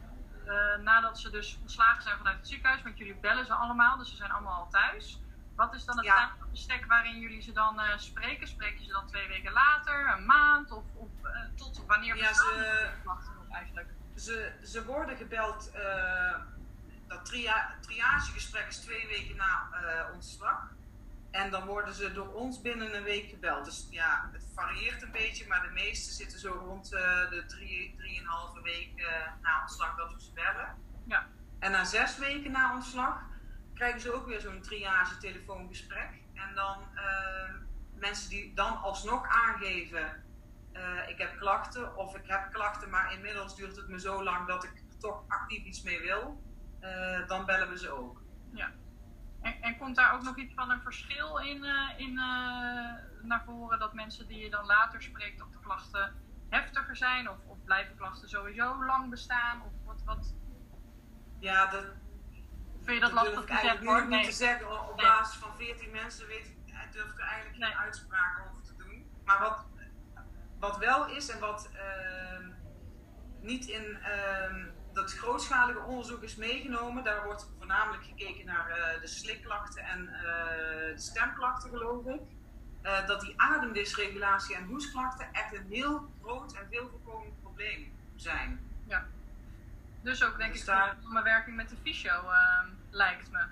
[0.82, 4.16] nadat ze dus ontslagen zijn vanuit het ziekenhuis, want jullie bellen ze allemaal, dus ze
[4.16, 5.22] zijn allemaal al thuis.
[5.62, 6.88] Wat is dan het ja.
[6.88, 8.48] waarin jullie ze dan spreken?
[8.48, 11.10] Spreek je ze dan twee weken later, een maand of, of
[11.56, 12.90] tot wanneer ja, ze,
[13.52, 13.90] eigenlijk?
[14.16, 15.72] Ze, ze worden gebeld,
[17.08, 19.70] dat tria triagegesprek is twee weken na
[20.14, 20.70] ontslag.
[21.32, 23.66] En dan worden ze door ons binnen een week gebeld.
[23.66, 28.62] Dus ja, het varieert een beetje, maar de meeste zitten zo rond de drie, drieënhalve
[28.62, 29.06] week uh,
[29.42, 30.76] na ontslag dat we ze bellen.
[31.06, 31.28] Ja.
[31.60, 33.30] En na zes weken na ontslag
[33.82, 36.10] krijgen ze ook weer zo'n triage telefoongesprek.
[36.34, 37.54] En dan uh,
[37.96, 40.24] mensen die dan alsnog aangeven,
[41.08, 44.64] ik heb klachten of ik heb klachten, maar inmiddels duurt het me zo lang dat
[44.64, 46.44] ik er toch actief iets mee wil,
[47.28, 48.22] dan bellen we ze ook.
[48.54, 48.72] Ja.
[49.42, 52.14] En, en, komt daar ook nog iets van een verschil in, uh, in
[53.22, 56.14] naar voren dat mensen die je dan later spreekt op de klachten
[56.50, 57.30] heftiger zijn?
[57.30, 59.62] Of, of blijven klachten sowieso lang bestaan?
[59.62, 60.36] Of wat, wat...
[61.40, 61.86] Ja, dat,
[62.84, 64.10] vind je dat lastig te zeggen?
[64.10, 64.90] niet te zeggen.
[64.90, 69.06] Op basis van 14 mensen weet ik, durf er eigenlijk geen uitspraak over te doen.
[69.26, 69.66] Maar wat,
[70.60, 72.48] wat wel is en wat uh,
[73.40, 77.04] niet in ehm, dat grootschalige onderzoek is meegenomen.
[77.04, 82.22] Daar wordt voornamelijk gekeken naar uh, de slikklachten en uh, de stemklachten, geloof ik.
[83.08, 88.70] Dat die ademdysregulatie en hoesklachten echt een heel groot en veel voorkomend probleem zijn.
[88.88, 89.08] Ja.
[90.02, 90.96] Dus ook denk dus ik daar...
[91.04, 93.46] samenwerking met de fysio ehm, lijkt me.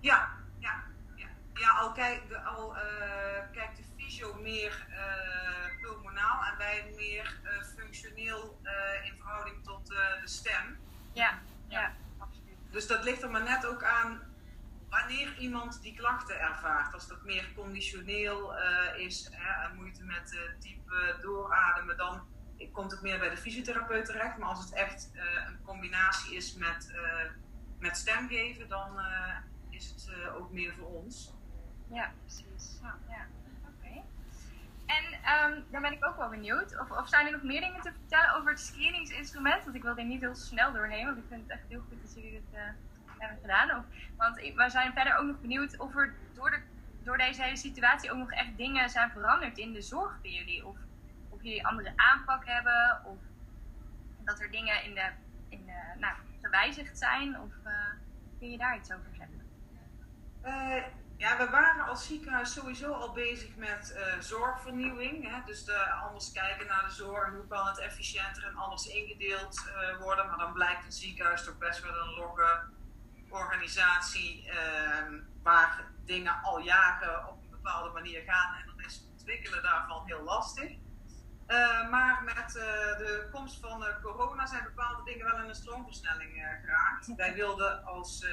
[0.00, 0.82] Ja, ja,
[1.14, 1.26] ja.
[1.54, 2.76] ja al, kijk, al
[3.52, 4.86] kijkt de fysio meer
[5.80, 7.40] pulmonaal en wij meer
[7.94, 10.78] functioneel uh, in verhouding tot uh, de stem.
[11.12, 11.38] Ja,
[11.68, 12.56] ja, absoluut.
[12.70, 14.22] Dus dat ligt er maar net ook aan
[14.88, 16.94] wanneer iemand die klachten ervaart.
[16.94, 22.26] Als dat meer conditioneel uh, is, hè, moeite met diep doorademen, dan
[22.72, 24.38] komt het meer bij de fysiotherapeut terecht.
[24.38, 25.10] Maar als het echt
[25.46, 26.94] een combinatie is met,
[27.78, 28.98] met stemgeven, dan
[29.70, 31.32] is het ook meer voor ons.
[31.88, 32.78] Ja, precies.
[32.82, 33.26] Ja, ja.
[34.86, 35.04] En
[35.52, 36.80] um, dan ben ik ook wel benieuwd.
[36.80, 39.64] Of, of zijn er nog meer dingen te vertellen over het screeningsinstrument?
[39.64, 42.02] Want ik wil er niet heel snel doorheen, want ik vind het echt heel goed
[42.02, 42.60] dat jullie dit
[43.18, 43.86] hebben gedaan.
[44.16, 46.60] Want wij zijn verder ook nog benieuwd of er door, de,
[47.02, 50.66] door deze hele situatie ook nog echt dingen zijn veranderd in de zorg bij jullie.
[50.66, 50.76] Of
[51.44, 53.18] jullie andere aanpak hebben, of
[54.24, 55.10] dat er dingen in de,
[55.48, 57.40] in de, nou, gewijzigd zijn.
[57.40, 57.72] Of uh,
[58.38, 59.42] kun je daar iets over zeggen?
[60.44, 60.84] Uh,
[61.16, 65.30] ja, we waren als ziekenhuis sowieso al bezig met uh, zorgvernieuwing.
[65.30, 65.40] Hè?
[65.44, 67.30] Dus de, anders kijken naar de zorg.
[67.30, 70.26] Hoe kan het efficiënter en anders ingedeeld worden.
[70.26, 72.60] Maar dan blijkt het ziekenhuis toch best wel een logge
[73.28, 74.46] organisatie.
[74.46, 78.54] Uh, waar dingen al jaren op een bepaalde manier gaan.
[78.54, 80.76] En dan is het ontwikkelen daarvan heel lastig.
[81.54, 82.52] Uh, maar met
[82.98, 86.32] de komst van corona zijn bepaalde dingen wel in een stroomversnelling
[86.64, 87.14] geraakt.
[87.16, 88.26] Wij wilden als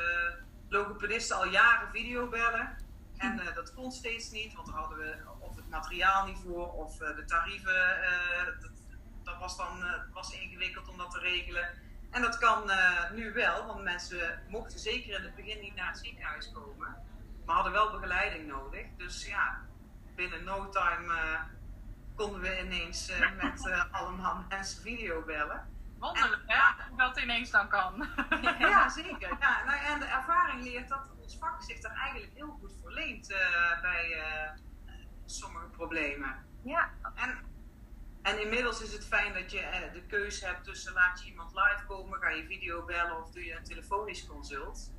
[0.70, 2.78] logopedisten al jaren videobellen.
[3.18, 6.98] En dat kon steeds niet, want daar hadden we of het materiaal niet voor of
[6.98, 8.00] de tarieven.
[8.62, 8.72] Dat,
[9.24, 11.70] dat, was dan was ingewikkeld om dat te regelen.
[12.12, 12.72] En dat kan
[13.14, 16.96] nu wel, want mensen mochten zeker in het begin niet naar het ziekenhuis komen.
[17.46, 18.86] Maar hadden wel begeleiding nodig.
[18.98, 19.62] Dus ja,
[20.16, 21.14] binnen no time
[22.16, 25.70] konden we ineens met allemaal mensen videobellen.
[26.02, 26.84] Wonderlijk, hè?
[26.90, 28.08] Hoe dat ineens dan kan.
[28.60, 29.38] ja, zeker.
[29.40, 32.92] Ja, nou, en de ervaring leert dat ons vak zich daar eigenlijk heel goed voor
[32.92, 34.50] leent uh, bij uh,
[35.26, 36.46] sommige problemen.
[36.64, 36.90] Ja.
[37.16, 37.38] En,
[38.22, 41.54] en inmiddels is het fijn dat je uh, de keuze hebt tussen laat je iemand
[41.54, 44.92] live komen, ga je video bellen of doe je een telefonisch consult.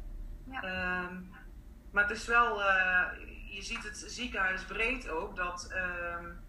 [0.50, 1.04] Ja.
[1.04, 1.30] Um,
[1.92, 2.58] maar het is wel,
[3.46, 6.40] je ziet het ziekenhuis breed ook, dat um,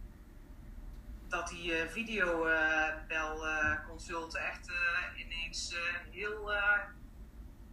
[1.33, 4.75] dat die uh, videobelconsulten uh, echt uh,
[5.25, 5.75] ineens
[6.11, 6.51] heel,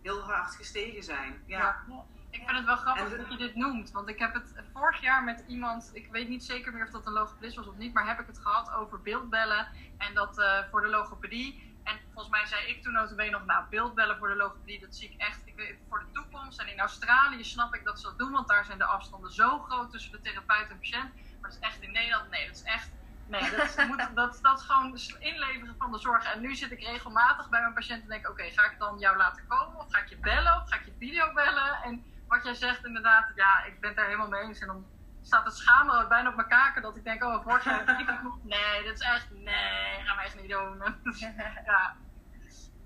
[0.03, 1.43] heel hard gestegen zijn.
[1.47, 1.59] Ja.
[1.59, 1.85] ja.
[2.31, 3.91] Ik vind het wel grappig dat je dit noemt.
[3.91, 7.07] Want ik heb het vorig jaar met iemand, ik weet niet zeker meer of dat
[7.07, 9.69] een logopedist was of niet, maar heb ik het gehad over beeldbellen
[9.99, 11.69] en dat voor de logopedie.
[11.85, 15.11] En volgens mij zei ik toen notabene nog, nou beeldbellen voor de logopedie, dat zie
[15.11, 16.61] ik echt ik weet, voor de toekomst.
[16.61, 19.59] En in Australië snap ik dat ze dat doen, want daar zijn de afstanden zo
[19.59, 21.15] groot tussen de therapeut en patiënt.
[21.15, 22.91] Maar dat is echt in Nederland, nee, dat is echt
[23.31, 26.35] Nee, dat, moet, dat, dat is gewoon inleveren van de zorg.
[26.35, 29.17] En nu zit ik regelmatig bij mijn patiënten en denk oké, ga ik dan jou
[29.17, 29.79] laten komen?
[29.79, 30.63] Of ga ik je bellen?
[30.63, 31.83] Of ga ik je video bellen?
[31.83, 34.61] En wat jij zegt inderdaad, ja, ik ben het er helemaal mee eens.
[34.61, 34.87] En dan
[35.23, 38.95] staat het schaamrood bijna op mijn kaken dat ik denk, oh, word je Nee, dat
[38.95, 40.83] is echt, nee, gaan wij echt niet doen.
[41.67, 41.97] ja.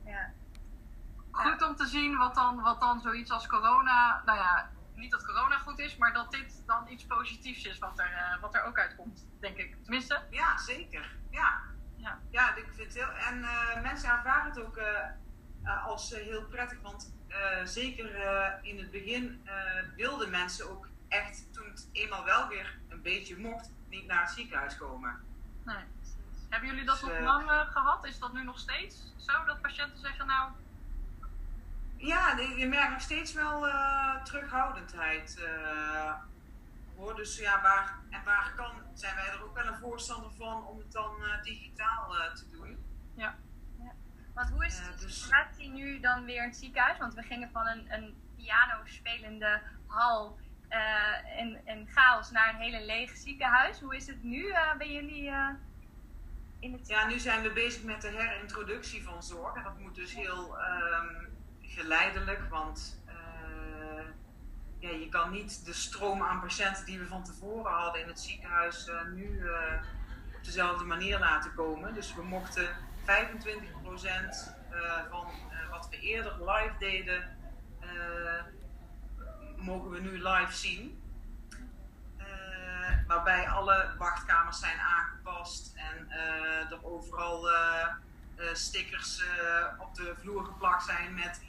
[0.04, 0.32] ja.
[1.30, 5.26] Goed om te zien wat dan, wat dan zoiets als corona, nou ja, niet dat
[5.26, 8.62] corona goed is, maar dat dit dan iets positiefs is wat er, uh, wat er
[8.64, 9.76] ook uitkomt, denk ik.
[9.82, 10.22] Tenminste.
[10.30, 11.16] Ja, zeker.
[11.30, 11.60] Ja.
[11.96, 13.10] Ja, ja ik vind het heel.
[13.10, 17.12] En uh, mensen ervaren het ook uh, als heel prettig, want
[17.64, 18.06] zeker
[18.62, 19.48] in het begin
[19.96, 24.30] wilden mensen ook echt, toen het eenmaal wel weer een beetje mocht, niet naar het
[24.30, 25.20] ziekenhuis komen.
[25.64, 25.84] Nee.
[26.48, 28.04] Hebben jullie dat dus, nog lang gehad?
[28.04, 30.52] Is dat nu nog steeds zo dat patiënten zeggen, nou,
[31.96, 35.36] ja, je merkt nog steeds wel uh, terughoudendheid.
[35.38, 36.14] Uh,
[36.96, 37.14] hoor.
[37.14, 40.78] Dus ja, waar, en waar kan, zijn wij er ook wel een voorstander van om
[40.78, 42.84] het dan uh, digitaal te doen.
[43.14, 43.34] Ja.
[43.78, 43.92] ja.
[44.34, 45.22] Want hoe is de dus...
[45.22, 46.98] situatie nu dan weer in het ziekenhuis?
[46.98, 50.38] Want we gingen van een, een piano-spelende hal
[51.36, 53.80] en, en chaos naar een hele leeg ziekenhuis.
[53.80, 55.32] Hoe is het nu bij jullie
[56.58, 59.56] in het Ja, nu zijn we bezig met de herintroductie van zorg.
[59.56, 60.58] En dat moet dus heel...
[60.58, 61.33] Um,
[61.74, 64.04] geleidelijk, want uh,
[64.78, 68.20] ja, je kan niet de stroom aan patiënten die we van tevoren hadden in het
[68.20, 69.52] ziekenhuis uh, nu uh,
[70.36, 71.94] op dezelfde manier laten komen.
[71.94, 73.04] Dus we mochten 25%
[75.10, 75.26] van
[75.70, 77.36] wat we eerder live deden,
[79.56, 81.02] mogen we nu live zien.
[83.06, 86.10] waarbij alle wachtkamers zijn aangepast en
[86.70, 87.48] er overal
[88.52, 89.22] stickers
[89.78, 91.40] op de vloer geplakt zijn met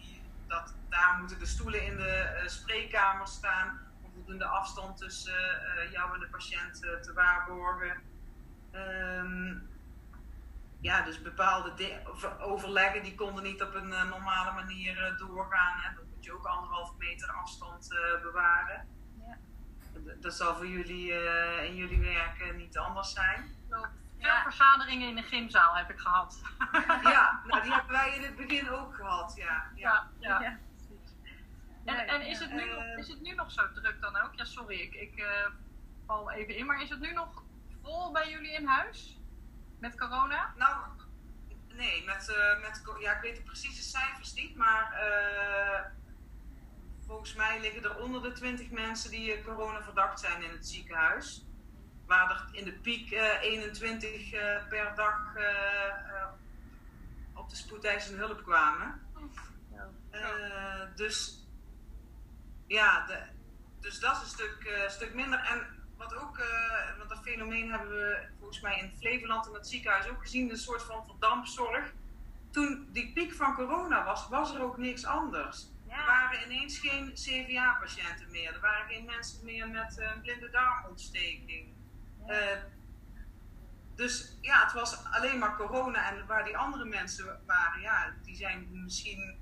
[0.47, 5.91] dat daar moeten de stoelen in de uh, spreekkamer staan om voldoende afstand tussen uh,
[5.91, 8.01] jou en de patiënt uh, te waarborgen.
[8.71, 9.69] Um,
[10.79, 12.01] ja, dus bepaalde
[12.39, 15.81] overleggen die konden niet op een normale manier doorgaan.
[15.84, 17.88] En dan moet je ook anderhalve meter afstand
[18.21, 18.88] bewaren.
[19.19, 19.38] Ja.
[20.21, 21.12] Dat zal voor jullie
[21.67, 23.55] in jullie werk niet anders zijn.
[24.25, 26.41] Veel vergaderingen in de gymzaal heb ik gehad.
[27.13, 29.71] Ja, nou die hebben wij in het begin ook gehad, ja.
[29.75, 30.09] ja.
[30.19, 30.57] ja, ja.
[31.85, 34.33] En, en is, het nu, uh, is het nu nog zo druk dan ook?
[34.35, 35.25] Ja, sorry, ik, ik uh,
[36.05, 36.65] val even in.
[36.65, 37.43] Maar is het nu nog
[37.81, 39.19] vol bij jullie in huis?
[39.79, 40.53] Met corona?
[40.57, 40.85] Nou,
[41.67, 42.03] nee.
[42.05, 44.55] Met, uh, met, ja, ik weet de precieze cijfers niet.
[44.55, 45.03] Maar
[47.05, 51.44] volgens mij liggen er onder de 20 mensen die corona verdacht zijn in het ziekenhuis
[52.05, 56.25] waar er in de piek 21 eh, eh, per dag eh,
[57.33, 59.01] op de spoedeisende hulp kwamen.
[60.95, 61.45] dus
[62.67, 63.19] ja, de,
[63.79, 65.39] dus dat is een stuk, stuk minder.
[65.39, 66.37] En wat ook,
[66.97, 70.57] want dat fenomeen hebben we volgens mij in Flevoland en het ziekenhuis ook gezien, een
[70.57, 71.93] soort van verdampzorg.
[72.51, 75.67] Toen die piek van corona was, was er ook niks anders.
[75.87, 78.53] Er waren ineens geen CVA-patiënten meer.
[78.53, 81.73] Er waren geen mensen meer met een blinde darmontsteking.
[82.27, 82.57] Uh,
[83.95, 88.35] dus ja, het was alleen maar corona en waar die andere mensen waren, ja, die
[88.35, 89.39] zijn misschien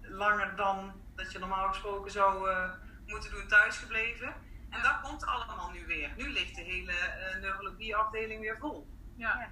[0.00, 2.70] langer dan dat je normaal gesproken zou uh,
[3.06, 4.34] moeten doen thuisgebleven.
[4.70, 6.12] En dat komt allemaal nu weer.
[6.16, 8.86] Nu ligt de hele uh, neurologieafdeling weer vol.
[9.16, 9.38] Ja.
[9.38, 9.48] Ja.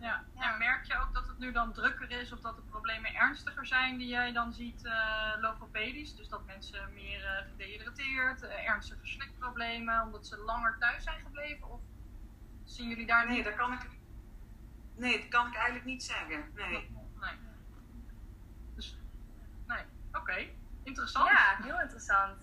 [0.00, 0.24] Ja.
[0.36, 3.66] En merk je ook dat het nu dan drukker is of dat de problemen ernstiger
[3.66, 6.16] zijn die jij dan ziet uh, logopedisch?
[6.16, 11.70] Dus dat mensen meer uh, gedehydrateerd, uh, ernstige slikproblemen omdat ze langer thuis zijn gebleven?
[11.70, 11.80] Of
[12.64, 13.44] zien jullie daar Nee, niet?
[13.44, 13.88] dat kan ik,
[14.96, 16.44] nee, dat kan ik eigenlijk niet zeggen.
[16.54, 16.90] Nee.
[17.20, 17.36] Nee.
[18.74, 18.98] Dus,
[19.66, 20.46] nee, oké.
[20.82, 21.28] Interessant.
[21.28, 22.36] Ja, heel interessant.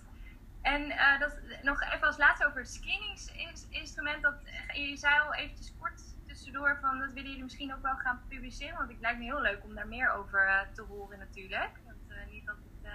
[0.61, 0.87] En
[1.19, 4.21] dat, nog even als laatste over het screeningsinstrument.
[4.21, 4.35] Dat,
[4.73, 6.14] je zei al eventjes kort
[6.45, 8.77] tussendoor van dat willen jullie misschien ook wel gaan publiceren.
[8.77, 11.71] Want het lijkt me heel leuk om daar meer over uh, te horen natuurlijk.
[11.85, 12.91] Want uh, niet dat het uh,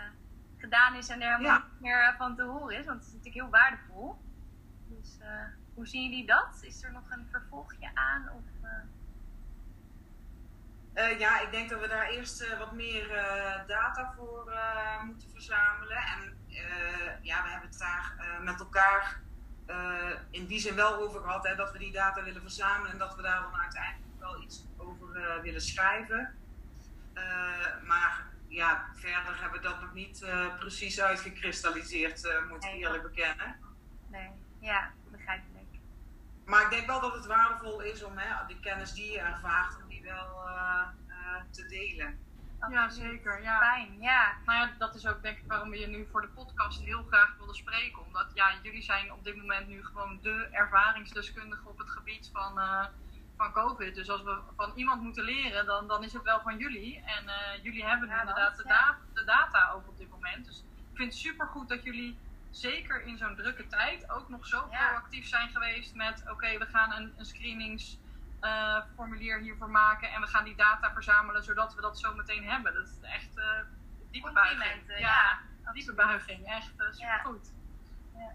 [0.56, 1.64] gedaan is en er helemaal ja.
[1.70, 2.86] niet meer van te horen is.
[2.86, 4.18] Want het is natuurlijk heel waardevol.
[4.88, 5.18] Dus
[5.74, 6.58] hoe zien jullie dat?
[6.62, 8.28] Is er nog een vervolgje aan?
[8.28, 8.42] Of,
[11.18, 13.08] ja, ik denk dat we daar eerst wat meer
[13.66, 14.52] data voor
[15.04, 15.96] moeten verzamelen.
[15.96, 16.36] En
[17.22, 19.20] ja, we hebben het daar met elkaar
[19.70, 22.98] uh, in die zin wel over gehad, hè, dat we die data willen verzamelen en
[22.98, 26.35] dat we daar dan uiteindelijk wel iets over uh, willen schrijven.
[27.14, 27.22] Uh,
[27.87, 30.24] maar ja, verder hebben we dat nog niet
[30.59, 33.56] precies uitgekristalliseerd, moet ik eerlijk bekennen.
[34.09, 34.30] Nee,
[34.61, 35.78] ja, begrijpelijk.
[36.44, 39.76] Maar ik denk wel dat het waardevol is om hè, die kennis die je ervaart,
[39.83, 40.48] om die wel
[41.50, 42.18] te delen.
[42.68, 43.42] Ja, zeker.
[43.42, 43.59] Ja.
[43.59, 44.33] Fijn, ja.
[44.44, 47.03] Nou ja, dat is ook denk ik waarom we je nu voor de podcast heel
[47.03, 48.05] graag wilden spreken.
[48.07, 52.59] Omdat ja, jullie zijn op dit moment nu gewoon de ervaringsdeskundige op het gebied van,
[52.59, 52.85] uh,
[53.37, 53.94] van COVID.
[53.94, 57.03] Dus als we van iemand moeten leren, dan, dan is het wel van jullie.
[57.05, 60.46] En uh, jullie hebben nu inderdaad de, da de, data ook op dit moment.
[60.46, 62.18] Dus ik vind het super goed dat jullie
[62.51, 66.92] zeker in zo'n drukke tijd ook nog zo proactief zijn geweest met oké, we gaan
[66.92, 68.09] een, een screeningsformulier
[68.40, 72.74] uh, hiervoor maken en we gaan die data verzamelen zodat we dat zo meteen hebben.
[72.74, 73.44] Dat is echt uh,
[74.11, 74.83] diepe buiging.
[74.87, 76.46] Ja, ja diepe buiging.
[76.46, 77.53] Echt uh, super goed.
[78.14, 78.33] Ja.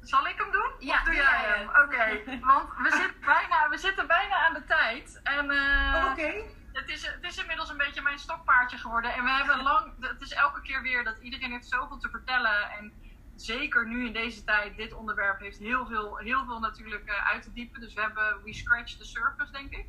[0.00, 0.70] Zal ik hem doen?
[0.78, 1.68] Ja, of doe jij hem?
[1.68, 5.20] Oké, want we zitten, bijna, we zitten bijna aan de tijd.
[5.22, 6.58] En, uh, Oké.
[6.72, 9.14] Het is, het is inmiddels een beetje mijn stokpaardje geworden.
[9.14, 12.70] En we hebben lang, het is elke keer weer dat iedereen heeft zoveel te vertellen.
[12.70, 12.92] En
[13.40, 17.42] zeker nu in deze tijd, dit onderwerp heeft heel veel, heel veel natuurlijk uh, uit
[17.42, 17.80] te diepen.
[17.80, 19.86] Dus we hebben We Scratch the Surface, denk ik.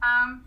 [0.00, 0.44] Um,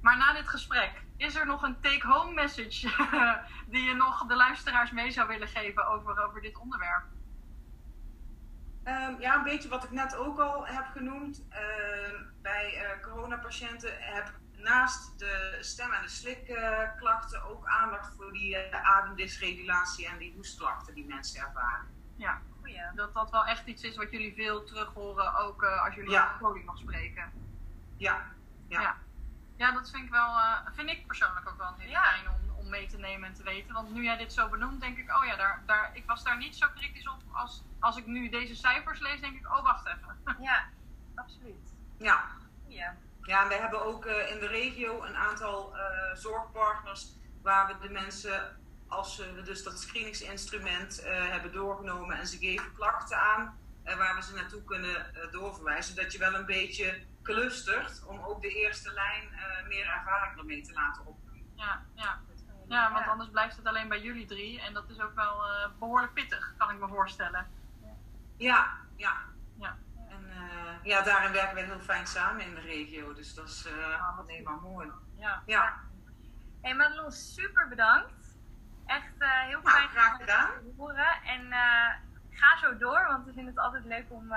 [0.00, 2.88] maar na dit gesprek, is er nog een take-home message
[3.72, 7.04] die je nog de luisteraars mee zou willen geven over, over dit onderwerp?
[8.84, 11.42] Um, ja, een beetje wat ik net ook al heb genoemd.
[11.50, 11.56] Uh,
[12.42, 18.96] bij uh, coronapatiënten heb naast de stem- en de slikklachten ook aandacht voor die uh,
[18.96, 21.86] ademdysregulatie en die hoestklachten die mensen ervaren.
[22.16, 22.40] Ja,
[22.94, 26.10] dat dat wel echt iets is wat jullie veel terug horen, ook eh, als jullie
[26.10, 26.24] ja.
[26.24, 27.32] over podium mag spreken.
[27.96, 28.24] Ja.
[28.68, 28.80] ja.
[28.80, 28.96] ja.
[29.56, 32.02] Ja, dat vind ik wel, uh, vind ik persoonlijk ook wel heel ja.
[32.02, 33.74] fijn om, om mee te nemen en te weten.
[33.74, 36.36] Want nu jij dit zo benoemt, denk ik, oh ja, daar, daar, ik was daar
[36.36, 39.86] niet zo kritisch op als, als ik nu deze cijfers lees, denk ik, oh wacht
[39.86, 40.36] even.
[40.40, 40.64] Ja,
[41.14, 41.72] absoluut.
[41.98, 42.24] Ja.
[42.66, 42.96] Ja.
[43.22, 45.82] Ja, en wij hebben ook uh, in de regio een aantal uh,
[46.14, 48.56] zorgpartners waar we de mensen,
[48.88, 54.34] als we dus dat screeningsinstrument hebben doorgenomen en ze geven klachten aan, waar we ze
[54.34, 59.28] naartoe kunnen doorverwijzen, dat je wel een beetje clustert om ook de eerste lijn
[59.68, 61.52] meer ervaring ermee te laten opdoen.
[61.56, 62.20] Ja, ja.
[62.68, 65.66] ja, want anders blijft het alleen bij jullie drie en dat is ook wel uh,
[65.78, 67.50] behoorlijk pittig, kan ik me voorstellen.
[68.36, 69.30] Ja, ja.
[70.82, 71.02] Ja.
[71.02, 74.60] Daarin werken we heel fijn samen in de regio, dus dat is uh, alleen maar
[74.60, 74.90] mooi.
[75.18, 75.42] Ja.
[75.46, 75.80] ja.
[76.60, 78.36] Hey Madelon, super bedankt.
[78.86, 80.48] Echt heel nou, fijn graag gedaan.
[80.48, 81.22] te horen.
[81.24, 81.52] En
[82.30, 84.32] ga zo door, want we vinden het altijd leuk om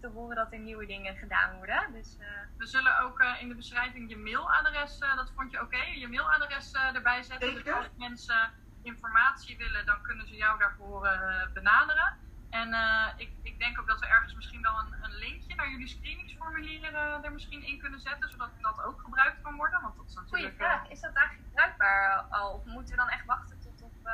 [0.00, 1.92] te horen dat er nieuwe dingen gedaan worden.
[1.92, 2.26] Dus, uh...
[2.56, 5.98] We zullen ook uh, in de beschrijving je mailadres, uh, dat vond je oké, okay,
[5.98, 7.54] je mailadres erbij zetten.
[7.54, 8.50] Dus als mensen
[8.82, 11.08] informatie willen, dan kunnen ze jou daarvoor
[11.52, 12.18] benaderen.
[12.50, 12.74] En
[13.16, 17.24] ik, ik denk ook dat we ergens misschien wel een, een linkje naar jullie screeningsformulieren
[17.24, 19.80] er misschien in kunnen zetten, zodat dat ook gebruikt kan worden.
[19.82, 20.88] Want dat is natuurlijk, Goeie vraag.
[20.88, 22.52] Is dat eigenlijk bruikbaar al?
[22.52, 24.08] Of moeten we dan echt wachten tot op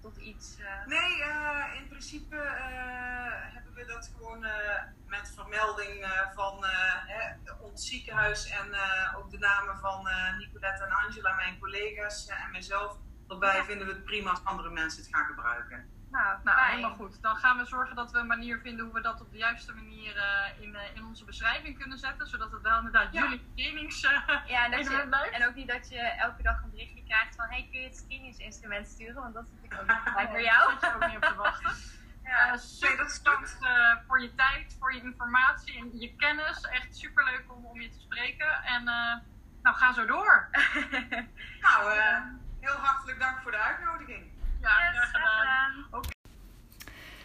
[0.00, 0.58] tot iets?
[0.60, 0.86] Uh...
[0.86, 4.46] Nee, uh, in principe uh, hebben we dat gewoon
[5.06, 6.64] met vermelding van
[7.60, 8.74] ons ziekenhuis en
[9.16, 12.96] ook de namen van Nicolette en Angela, mijn collega's en mijzelf.
[13.26, 13.64] Daarbij ja.
[13.64, 15.95] vinden we het prima als andere mensen het gaan gebruiken.
[16.16, 17.22] Nou, nou helemaal goed.
[17.22, 19.74] Dan gaan we zorgen dat we een manier vinden hoe we dat op de juiste
[19.74, 22.26] manier uh, in, uh, in onze beschrijving kunnen zetten.
[22.26, 23.22] Zodat het wel inderdaad ja.
[23.22, 24.10] jullie trainings uh,
[24.46, 25.34] ja, en, dat je, blijft.
[25.34, 28.04] en ook niet dat je elke dag een berichtje krijgt van hey, kun je het
[28.06, 29.22] trainingsinstrument sturen?
[29.22, 30.70] Want dat is natuurlijk ook niet fijn voor jou.
[30.70, 31.72] Daar zit je ook niet op te wachten.
[32.26, 33.58] Ja, super bedankt
[34.06, 36.60] voor je tijd, voor je informatie en je kennis.
[36.60, 38.62] Echt super leuk om, om je te spreken.
[38.64, 38.84] En
[39.62, 40.48] nou, ga zo door.
[41.66, 41.98] nou,
[42.60, 44.35] heel hartelijk dank voor de uitnodiging.
[44.66, 45.86] Ja, yes, graag gedaan.
[45.90, 46.10] Okay.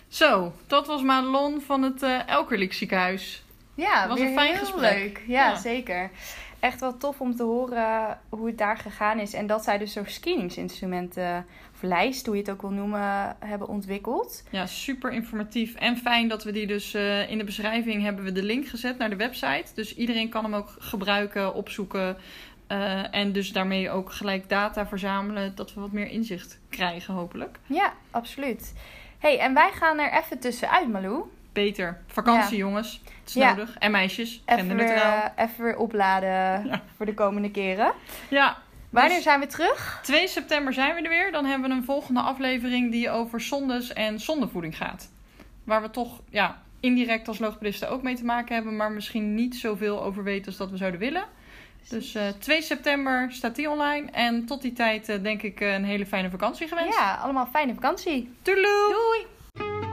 [0.08, 3.44] Zo, dat was Madelon van het uh, Elkerlijk ziekenhuis.
[3.76, 4.94] Ja, was een fijn gesprek.
[4.94, 5.24] Leuk.
[5.28, 6.12] Ja, ja, zeker.
[6.60, 9.34] Echt wel tof om te horen hoe het daar gegaan is.
[9.34, 13.68] En dat zij dus zo'n screeningsinstrumenten, of lijst, hoe je het ook wil noemen, hebben
[13.68, 14.44] ontwikkeld.
[14.50, 15.76] Ja, super informatief.
[15.76, 18.98] En fijn dat we die dus uh, in de beschrijving hebben we de link gezet
[18.98, 19.74] naar de website.
[19.76, 22.18] Dus iedereen kan hem ook gebruiken, opzoeken.
[22.72, 27.58] Uh, en dus daarmee ook gelijk data verzamelen, dat we wat meer inzicht krijgen, hopelijk.
[27.66, 28.74] Ja, absoluut.
[29.20, 31.24] hey, en wij gaan er even tussenuit, Malou.
[31.54, 32.02] Beter.
[32.08, 32.64] Vakantie, ja.
[32.64, 33.02] jongens.
[33.04, 33.50] Het is ja.
[33.50, 33.78] nodig.
[33.78, 34.42] En meisjes.
[34.46, 36.82] Even weer, even weer opladen ja.
[36.96, 37.94] voor de komende keren.
[38.30, 38.58] Ja.
[38.90, 40.00] Wanneer dus zijn we terug?
[40.04, 41.32] 2 september zijn we er weer.
[41.32, 45.10] Dan hebben we een volgende aflevering die over zondes en zondevoeding gaat.
[45.64, 49.56] Waar we toch ja, indirect als logopedisten ook mee te maken hebben, maar misschien niet
[49.56, 51.24] zoveel over weten als dat we zouden willen.
[51.90, 54.12] Dus uh, 2 september staat die online.
[54.12, 56.98] En tot die tijd uh, denk ik uh, een hele fijne vakantie gewenst.
[56.98, 58.30] Ja, allemaal fijne vakantie.
[58.42, 59.26] Toedeloe!
[59.54, 59.91] Doei!